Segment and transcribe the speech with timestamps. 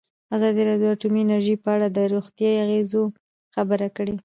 [0.35, 3.03] ازادي راډیو د اټومي انرژي په اړه د روغتیایي اغېزو
[3.55, 4.15] خبره کړې.